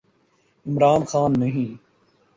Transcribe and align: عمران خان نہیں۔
عمران 0.65 1.01
خان 1.05 1.33
نہیں۔ 1.39 1.69